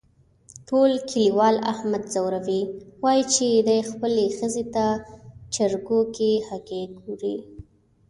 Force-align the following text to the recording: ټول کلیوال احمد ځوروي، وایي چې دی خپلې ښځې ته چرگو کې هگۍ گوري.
ټول 0.67 0.91
کلیوال 1.09 1.55
احمد 1.71 2.03
ځوروي، 2.13 2.61
وایي 3.03 3.23
چې 3.33 3.45
دی 3.67 3.79
خپلې 3.91 4.25
ښځې 4.37 4.63
ته 4.75 4.85
چرگو 5.53 6.01
کې 6.15 6.31
هگۍ 6.47 6.83
گوري. 6.99 7.35